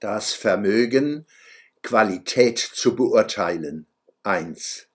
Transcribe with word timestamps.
Das 0.00 0.32
Vermögen, 0.32 1.26
Qualität 1.82 2.58
zu 2.58 2.94
beurteilen. 2.94 3.88
1. 4.22 4.86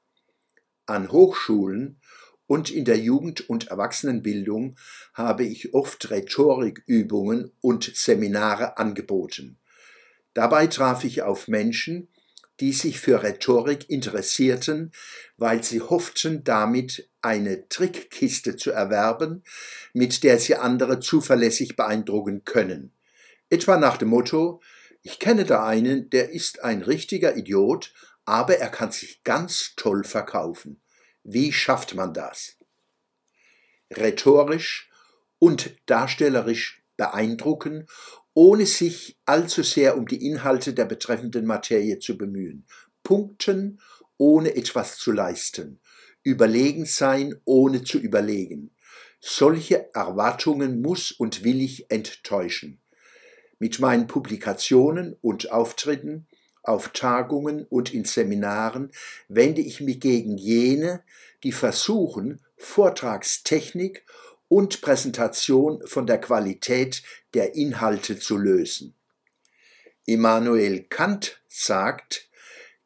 An 0.86 1.12
Hochschulen 1.12 2.00
und 2.48 2.70
in 2.70 2.86
der 2.86 3.00
Jugend- 3.00 3.50
und 3.50 3.68
Erwachsenenbildung 3.68 4.78
habe 5.14 5.44
ich 5.44 5.74
oft 5.74 6.10
Rhetorikübungen 6.10 7.52
und 7.60 7.92
Seminare 7.94 8.78
angeboten. 8.78 9.60
Dabei 10.34 10.68
traf 10.68 11.04
ich 11.04 11.22
auf 11.22 11.50
Menschen, 11.50 12.08
die 12.62 12.72
sich 12.72 12.98
für 12.98 13.24
Rhetorik 13.24 13.90
interessierten, 13.90 14.94
weil 15.36 15.66
sie 15.66 15.82
hofften, 15.82 16.46
damit 16.46 17.10
eine 17.22 17.68
Trickkiste 17.68 18.56
zu 18.56 18.72
erwerben, 18.72 19.44
mit 19.92 20.24
der 20.24 20.40
sie 20.40 20.56
andere 20.56 21.02
zuverlässig 21.02 21.76
beeindrucken 21.76 22.46
können. 22.46 22.94
Etwa 23.50 23.78
nach 23.78 23.98
dem 23.98 24.08
Motto, 24.08 24.62
ich 25.04 25.20
kenne 25.20 25.44
da 25.44 25.66
einen, 25.66 26.10
der 26.10 26.32
ist 26.32 26.64
ein 26.64 26.82
richtiger 26.82 27.36
Idiot, 27.36 27.94
aber 28.26 28.58
er 28.58 28.70
kann 28.70 28.92
sich 28.92 29.24
ganz 29.24 29.74
toll 29.76 30.06
verkaufen. 30.06 30.82
Wie 31.24 31.52
schafft 31.52 31.94
man 31.94 32.14
das? 32.14 32.58
Rhetorisch 33.92 34.90
und 35.40 35.76
darstellerisch 35.86 36.84
beeindrucken, 36.96 37.88
ohne 38.34 38.66
sich 38.66 39.20
allzu 39.26 39.62
sehr 39.62 39.98
um 39.98 40.08
die 40.08 40.26
Inhalte 40.26 40.74
der 40.74 40.86
betreffenden 40.86 41.46
Materie 41.46 42.00
zu 42.00 42.18
bemühen. 42.18 42.66
Punkten, 43.04 43.82
ohne 44.18 44.56
etwas 44.56 44.98
zu 44.98 45.12
leisten. 45.12 45.82
Überlegen 46.24 46.86
sein, 46.86 47.36
ohne 47.44 47.84
zu 47.84 48.00
überlegen. 48.00 48.74
Solche 49.20 49.94
Erwartungen 49.94 50.82
muss 50.82 51.12
und 51.12 51.44
will 51.44 51.62
ich 51.62 51.92
enttäuschen. 51.92 52.83
Mit 53.60 53.80
meinen 53.80 54.08
Publikationen 54.08 55.16
und 55.22 55.52
Auftritten 55.52 56.28
auf 56.64 56.90
Tagungen 56.90 57.66
und 57.66 57.94
in 57.94 58.06
Seminaren 58.06 58.92
wende 59.28 59.62
ich 59.62 59.82
mich 59.82 60.00
gegen 60.00 60.38
jene, 60.38 61.04
die 61.44 61.52
versuchen, 61.52 62.42
Vortragstechnik 62.58 64.06
und 64.48 64.82
Präsentation 64.82 65.86
von 65.86 66.06
der 66.08 66.20
Qualität 66.20 67.04
der 67.34 67.56
Inhalte 67.56 68.18
zu 68.18 68.38
lösen. 68.38 68.96
Immanuel 70.06 70.84
Kant 70.84 71.42
sagt, 71.48 72.30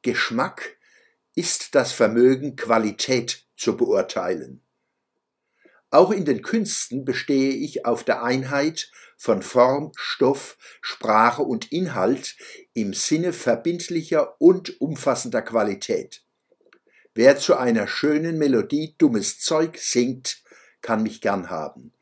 Geschmack 0.01 0.77
ist 1.35 1.75
das 1.75 1.91
Vermögen, 1.91 2.55
Qualität 2.55 3.45
zu 3.55 3.75
beurteilen. 3.77 4.61
Auch 5.89 6.11
in 6.11 6.25
den 6.25 6.41
Künsten 6.41 7.05
bestehe 7.05 7.51
ich 7.51 7.85
auf 7.85 8.03
der 8.03 8.23
Einheit 8.23 8.91
von 9.15 9.41
Form, 9.41 9.91
Stoff, 9.95 10.57
Sprache 10.81 11.41
und 11.43 11.71
Inhalt 11.71 12.35
im 12.73 12.93
Sinne 12.93 13.31
verbindlicher 13.31 14.39
und 14.39 14.81
umfassender 14.81 15.41
Qualität. 15.41 16.23
Wer 17.15 17.37
zu 17.37 17.55
einer 17.55 17.87
schönen 17.87 18.37
Melodie 18.37 18.95
dummes 18.97 19.39
Zeug 19.39 19.77
singt, 19.79 20.43
kann 20.81 21.03
mich 21.03 21.21
gern 21.21 21.49
haben. 21.49 21.93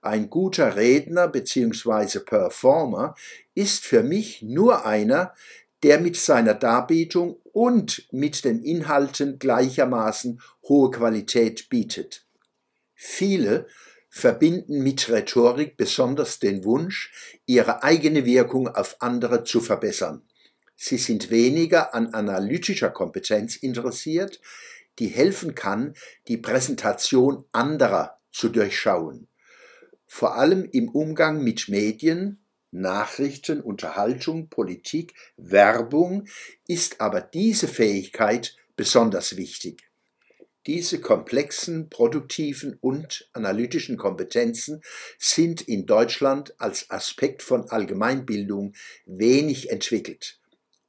Ein 0.00 0.30
guter 0.30 0.76
Redner 0.76 1.28
bzw. 1.28 2.20
Performer 2.20 3.14
ist 3.54 3.84
für 3.84 4.02
mich 4.02 4.42
nur 4.42 4.86
einer, 4.86 5.34
der 5.82 6.00
mit 6.00 6.16
seiner 6.16 6.54
Darbietung 6.54 7.40
und 7.52 8.06
mit 8.10 8.44
den 8.44 8.62
Inhalten 8.62 9.38
gleichermaßen 9.38 10.40
hohe 10.68 10.90
Qualität 10.90 11.68
bietet. 11.68 12.23
Viele 13.06 13.68
verbinden 14.08 14.82
mit 14.82 15.10
Rhetorik 15.10 15.76
besonders 15.76 16.38
den 16.38 16.64
Wunsch, 16.64 17.12
ihre 17.44 17.82
eigene 17.82 18.24
Wirkung 18.24 18.66
auf 18.66 18.96
andere 19.00 19.44
zu 19.44 19.60
verbessern. 19.60 20.26
Sie 20.74 20.96
sind 20.96 21.30
weniger 21.30 21.94
an 21.94 22.14
analytischer 22.14 22.88
Kompetenz 22.88 23.56
interessiert, 23.56 24.40
die 24.98 25.08
helfen 25.08 25.54
kann, 25.54 25.94
die 26.28 26.38
Präsentation 26.38 27.44
anderer 27.52 28.18
zu 28.32 28.48
durchschauen. 28.48 29.28
Vor 30.06 30.36
allem 30.36 30.64
im 30.72 30.88
Umgang 30.88 31.44
mit 31.44 31.68
Medien, 31.68 32.42
Nachrichten, 32.70 33.60
Unterhaltung, 33.60 34.48
Politik, 34.48 35.12
Werbung 35.36 36.26
ist 36.66 37.02
aber 37.02 37.20
diese 37.20 37.68
Fähigkeit 37.68 38.56
besonders 38.76 39.36
wichtig. 39.36 39.84
Diese 40.66 40.98
komplexen, 40.98 41.90
produktiven 41.90 42.78
und 42.80 43.28
analytischen 43.34 43.98
Kompetenzen 43.98 44.80
sind 45.18 45.60
in 45.60 45.84
Deutschland 45.84 46.54
als 46.58 46.90
Aspekt 46.90 47.42
von 47.42 47.68
Allgemeinbildung 47.68 48.72
wenig 49.04 49.70
entwickelt. 49.70 50.38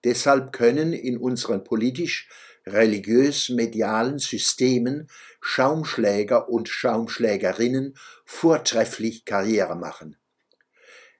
Deshalb 0.05 0.53
können 0.53 0.93
in 0.93 1.17
unseren 1.17 1.65
politisch 1.65 2.29
religiös-medialen 2.65 4.17
Systemen 4.17 5.09
Schaumschläger 5.41 6.47
und 6.47 6.69
Schaumschlägerinnen 6.69 7.97
vortrefflich 8.23 9.25
Karriere 9.25 9.75
machen. 9.75 10.15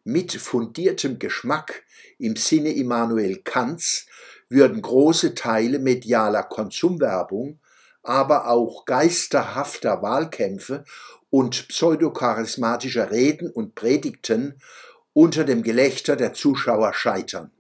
Mit 0.06 0.32
fundiertem 0.32 1.20
Geschmack 1.20 1.84
im 2.20 2.36
Sinne 2.36 2.72
Immanuel 2.72 3.42
Kants 3.44 4.06
würden 4.48 4.82
große 4.82 5.36
Teile 5.36 5.80
medialer 5.80 6.44
Konsumwerbung 6.44 7.60
aber 8.06 8.48
auch 8.48 8.86
geisterhafter 8.86 10.02
Wahlkämpfe 10.02 10.86
und 11.30 11.68
pseudocharismatischer 11.68 13.12
Reden 13.12 13.50
und 13.50 13.76
Predigten 13.76 14.62
unter 15.14 15.44
dem 15.44 15.64
Gelächter 15.64 16.16
der 16.16 16.34
Zuschauer 16.34 16.94
scheitern. 16.94 17.52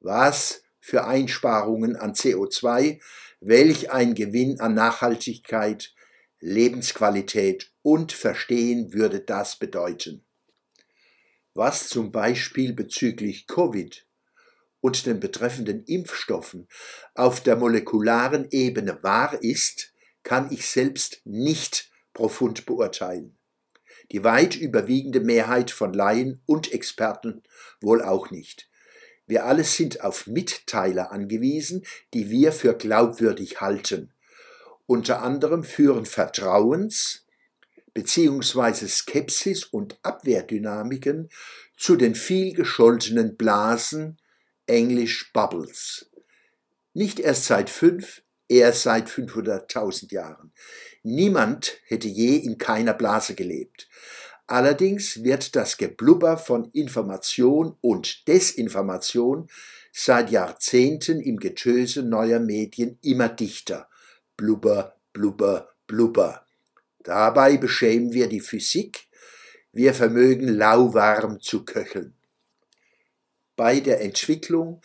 Was 0.00 0.62
für 0.80 1.04
Einsparungen 1.04 1.96
an 1.96 2.14
CO2, 2.14 3.00
welch 3.40 3.90
ein 3.90 4.14
Gewinn 4.14 4.60
an 4.60 4.74
Nachhaltigkeit, 4.74 5.94
Lebensqualität 6.40 7.72
und 7.82 8.12
Verstehen 8.12 8.92
würde 8.92 9.20
das 9.20 9.56
bedeuten. 9.56 10.24
Was 11.54 11.88
zum 11.88 12.12
Beispiel 12.12 12.72
bezüglich 12.72 13.46
Covid 13.46 14.07
und 14.80 15.06
den 15.06 15.20
betreffenden 15.20 15.84
Impfstoffen 15.84 16.68
auf 17.14 17.42
der 17.42 17.56
molekularen 17.56 18.48
Ebene 18.50 19.02
wahr 19.02 19.42
ist, 19.42 19.92
kann 20.22 20.50
ich 20.52 20.66
selbst 20.66 21.20
nicht 21.24 21.90
profund 22.12 22.66
beurteilen. 22.66 23.36
Die 24.12 24.24
weit 24.24 24.56
überwiegende 24.56 25.20
Mehrheit 25.20 25.70
von 25.70 25.92
Laien 25.92 26.40
und 26.46 26.72
Experten 26.72 27.42
wohl 27.80 28.02
auch 28.02 28.30
nicht. 28.30 28.68
Wir 29.26 29.44
alle 29.44 29.64
sind 29.64 30.02
auf 30.02 30.26
Mitteiler 30.26 31.12
angewiesen, 31.12 31.84
die 32.14 32.30
wir 32.30 32.52
für 32.52 32.74
glaubwürdig 32.74 33.60
halten. 33.60 34.12
Unter 34.86 35.22
anderem 35.22 35.64
führen 35.64 36.06
Vertrauens 36.06 37.26
bzw. 37.92 38.86
Skepsis 38.86 39.64
und 39.64 39.98
Abwehrdynamiken 40.02 41.28
zu 41.76 41.96
den 41.96 42.14
viel 42.14 42.54
gescholtenen 42.54 43.36
Blasen, 43.36 44.18
Englisch 44.68 45.32
Bubbles. 45.32 46.10
Nicht 46.94 47.18
erst 47.20 47.46
seit 47.46 47.70
fünf, 47.70 48.22
eher 48.48 48.72
seit 48.72 49.08
500.000 49.08 50.12
Jahren. 50.12 50.52
Niemand 51.02 51.78
hätte 51.86 52.08
je 52.08 52.36
in 52.36 52.58
keiner 52.58 52.94
Blase 52.94 53.34
gelebt. 53.34 53.88
Allerdings 54.46 55.22
wird 55.22 55.56
das 55.56 55.76
Geblubber 55.76 56.38
von 56.38 56.70
Information 56.72 57.76
und 57.80 58.26
Desinformation 58.28 59.48
seit 59.92 60.30
Jahrzehnten 60.30 61.20
im 61.20 61.38
Getöse 61.38 62.02
neuer 62.02 62.40
Medien 62.40 62.98
immer 63.02 63.28
dichter. 63.28 63.88
Blubber, 64.36 64.96
blubber, 65.12 65.70
blubber. 65.86 66.46
Dabei 67.00 67.56
beschämen 67.56 68.12
wir 68.12 68.28
die 68.28 68.40
Physik, 68.40 69.08
wir 69.72 69.94
vermögen 69.94 70.48
lauwarm 70.48 71.40
zu 71.40 71.64
köcheln 71.64 72.17
bei 73.58 73.80
der 73.80 74.00
Entwicklung 74.00 74.80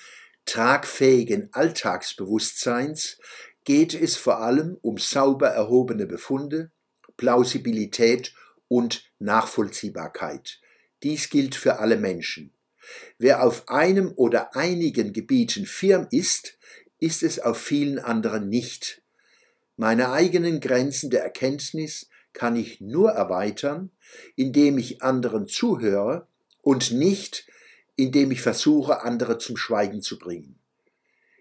tragfähigen 0.45 1.47
Alltagsbewusstseins 1.53 3.19
geht 3.63 3.93
es 3.93 4.17
vor 4.17 4.39
allem 4.39 4.77
um 4.81 4.97
sauber 4.97 5.49
erhobene 5.49 6.07
Befunde, 6.07 6.71
Plausibilität 7.15 8.33
und 8.67 9.11
Nachvollziehbarkeit. 9.19 10.59
Dies 11.03 11.29
gilt 11.29 11.53
für 11.53 11.77
alle 11.79 11.97
Menschen. 11.97 12.51
Wer 13.19 13.43
auf 13.43 13.69
einem 13.69 14.11
oder 14.15 14.55
einigen 14.55 15.13
Gebieten 15.13 15.67
firm 15.67 16.07
ist, 16.09 16.57
ist 16.99 17.21
es 17.21 17.39
auf 17.39 17.59
vielen 17.59 17.99
anderen 17.99 18.49
nicht. 18.49 19.03
Meine 19.77 20.11
eigenen 20.11 20.59
Grenzen 20.59 21.11
der 21.11 21.23
Erkenntnis 21.23 22.09
kann 22.33 22.55
ich 22.55 22.81
nur 22.81 23.11
erweitern, 23.11 23.91
indem 24.35 24.79
ich 24.79 25.03
anderen 25.03 25.47
zuhöre 25.47 26.27
und 26.63 26.91
nicht 26.91 27.45
indem 27.95 28.31
ich 28.31 28.41
versuche, 28.41 29.01
andere 29.01 29.37
zum 29.37 29.57
Schweigen 29.57 30.01
zu 30.01 30.17
bringen, 30.17 30.59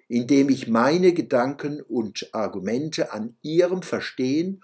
indem 0.09 0.49
ich 0.49 0.69
meine 0.69 1.13
Gedanken 1.13 1.81
und 1.81 2.35
Argumente 2.35 3.13
an 3.13 3.37
ihrem 3.43 3.83
Verstehen 3.83 4.63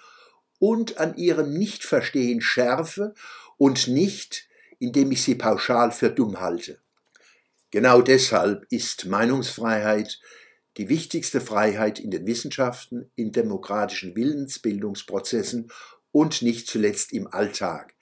und 0.58 0.98
an 0.98 1.16
ihrem 1.16 1.52
Nichtverstehen 1.52 2.40
schärfe 2.40 3.14
und 3.56 3.88
nicht, 3.88 4.48
indem 4.78 5.12
ich 5.12 5.22
sie 5.22 5.34
pauschal 5.34 5.92
für 5.92 6.10
dumm 6.10 6.40
halte. 6.40 6.80
Genau 7.70 8.00
deshalb 8.00 8.66
ist 8.70 9.06
Meinungsfreiheit 9.06 10.20
die 10.78 10.88
wichtigste 10.88 11.40
Freiheit 11.40 11.98
in 11.98 12.10
den 12.10 12.26
Wissenschaften, 12.26 13.10
in 13.16 13.32
demokratischen 13.32 14.14
Willensbildungsprozessen 14.14 15.70
und 16.12 16.40
nicht 16.40 16.68
zuletzt 16.68 17.12
im 17.12 17.26
Alltag, 17.26 17.94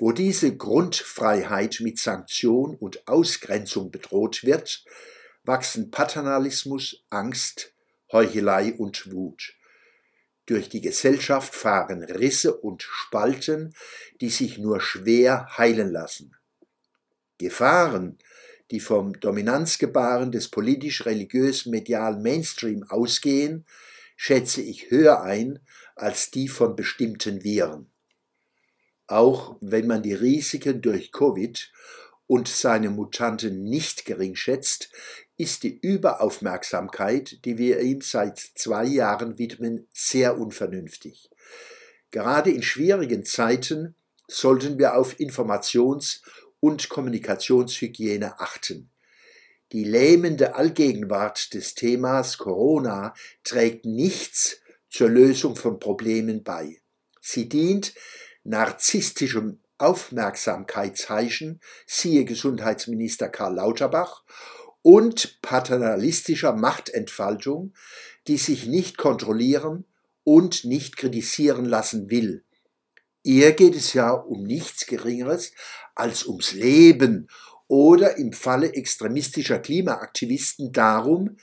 wo 0.00 0.12
diese 0.12 0.56
Grundfreiheit 0.56 1.80
mit 1.80 1.98
Sanktion 1.98 2.74
und 2.74 3.06
Ausgrenzung 3.06 3.90
bedroht 3.90 4.42
wird, 4.44 4.82
wachsen 5.44 5.90
Paternalismus, 5.90 7.04
Angst, 7.10 7.74
Heuchelei 8.10 8.72
und 8.72 9.12
Wut. 9.12 9.54
Durch 10.46 10.70
die 10.70 10.80
Gesellschaft 10.80 11.54
fahren 11.54 12.02
Risse 12.02 12.56
und 12.56 12.82
Spalten, 12.82 13.74
die 14.22 14.30
sich 14.30 14.56
nur 14.56 14.80
schwer 14.80 15.46
heilen 15.58 15.92
lassen. 15.92 16.34
Gefahren, 17.36 18.16
die 18.70 18.80
vom 18.80 19.20
Dominanzgebaren 19.20 20.32
des 20.32 20.48
politisch-religiös-medialen 20.48 22.22
Mainstream 22.22 22.84
ausgehen, 22.84 23.66
schätze 24.16 24.62
ich 24.62 24.90
höher 24.90 25.22
ein 25.22 25.58
als 25.94 26.30
die 26.30 26.48
von 26.48 26.74
bestimmten 26.74 27.44
Viren. 27.44 27.90
Auch 29.10 29.56
wenn 29.60 29.88
man 29.88 30.04
die 30.04 30.14
Risiken 30.14 30.82
durch 30.82 31.10
Covid 31.10 31.72
und 32.28 32.46
seine 32.46 32.90
Mutanten 32.90 33.64
nicht 33.64 34.04
gering 34.04 34.36
schätzt, 34.36 34.92
ist 35.36 35.64
die 35.64 35.80
Überaufmerksamkeit, 35.80 37.44
die 37.44 37.58
wir 37.58 37.80
ihm 37.80 38.02
seit 38.02 38.38
zwei 38.38 38.84
Jahren 38.84 39.36
widmen, 39.36 39.88
sehr 39.92 40.38
unvernünftig. 40.38 41.28
Gerade 42.12 42.52
in 42.52 42.62
schwierigen 42.62 43.24
Zeiten 43.24 43.96
sollten 44.28 44.78
wir 44.78 44.94
auf 44.94 45.18
Informations- 45.18 46.20
und 46.60 46.88
Kommunikationshygiene 46.88 48.38
achten. 48.38 48.90
Die 49.72 49.82
lähmende 49.82 50.54
Allgegenwart 50.54 51.52
des 51.52 51.74
Themas 51.74 52.38
Corona 52.38 53.12
trägt 53.42 53.86
nichts 53.86 54.60
zur 54.88 55.08
Lösung 55.08 55.56
von 55.56 55.80
Problemen 55.80 56.44
bei. 56.44 56.80
Sie 57.20 57.48
dient 57.48 57.92
narzisstischem 58.44 59.60
Aufmerksamkeitsheischen, 59.78 61.60
siehe 61.86 62.24
Gesundheitsminister 62.24 63.28
Karl 63.28 63.54
Lauterbach, 63.54 64.24
und 64.82 65.40
paternalistischer 65.42 66.54
Machtentfaltung, 66.54 67.74
die 68.26 68.38
sich 68.38 68.66
nicht 68.66 68.96
kontrollieren 68.96 69.84
und 70.24 70.64
nicht 70.64 70.96
kritisieren 70.96 71.64
lassen 71.64 72.10
will. 72.10 72.44
Ihr 73.22 73.52
geht 73.52 73.74
es 73.74 73.92
ja 73.92 74.12
um 74.12 74.44
nichts 74.44 74.86
Geringeres 74.86 75.52
als 75.94 76.26
ums 76.26 76.52
Leben 76.52 77.28
oder 77.68 78.16
im 78.16 78.32
Falle 78.32 78.72
extremistischer 78.72 79.58
Klimaaktivisten 79.58 80.72
darum, 80.72 81.36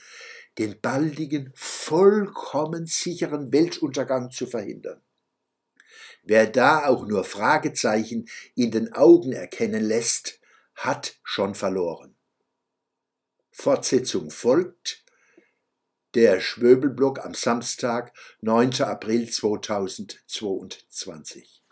den 0.58 0.80
baldigen, 0.80 1.52
vollkommen 1.54 2.86
sicheren 2.86 3.52
Weltuntergang 3.52 4.30
zu 4.32 4.46
verhindern. 4.46 5.00
Wer 6.28 6.46
da 6.46 6.84
auch 6.84 7.04
nur 7.06 7.24
Fragezeichen 7.24 8.28
in 8.54 8.70
den 8.70 8.92
Augen 8.92 9.32
erkennen 9.32 9.82
lässt, 9.82 10.38
hat 10.74 11.16
schon 11.24 11.54
verloren. 11.54 12.18
Fortsetzung 13.50 14.30
folgt. 14.30 15.06
Der 16.12 16.42
Schwöbelblock 16.42 17.24
am 17.24 17.32
Samstag, 17.32 18.12
9. 18.42 18.82
April 18.82 19.30
2022. 19.30 21.62